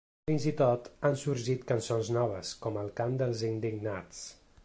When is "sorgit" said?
1.23-1.67